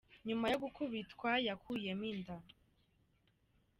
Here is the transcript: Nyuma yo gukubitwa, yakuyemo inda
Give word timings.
Nyuma 0.27 0.45
yo 0.51 0.57
gukubitwa, 0.63 1.29
yakuyemo 1.47 2.03
inda 2.11 2.35